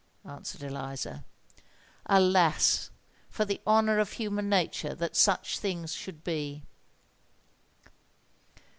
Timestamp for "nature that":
4.49-5.15